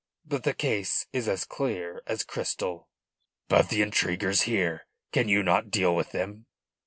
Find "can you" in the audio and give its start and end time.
5.11-5.43